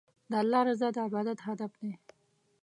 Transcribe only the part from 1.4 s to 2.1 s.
هدف دی.